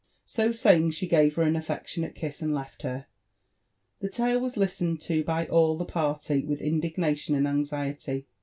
[0.35, 3.05] "So saying, she gave her an affectionate kiss and left hjsr.
[3.99, 8.25] The tale was listened to by all the party with indignation and anxiety.